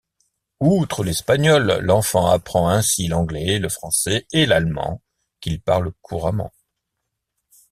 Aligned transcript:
Outre 0.61 1.03
l'espagnol, 1.03 1.77
l'enfant 1.83 2.25
apprend 2.25 2.69
ainsi 2.69 3.07
l'anglais, 3.07 3.59
le 3.59 3.69
français 3.69 4.25
et 4.33 4.47
l'allemand, 4.47 4.99
qu'il 5.41 5.61
parle 5.61 5.91
couramment. 6.01 6.51